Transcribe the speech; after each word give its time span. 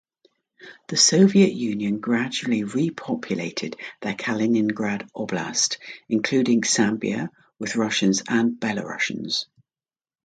The 0.87 0.97
Soviet 0.97 1.53
Union 1.53 1.99
gradually 1.99 2.63
repopulated 2.63 3.75
the 4.01 4.15
Kaliningrad 4.15 5.07
Oblast, 5.11 5.77
including 6.09 6.61
Sambia, 6.63 7.29
with 7.59 7.75
Russians 7.75 8.23
and 8.27 8.59
Belarusians. 8.59 9.45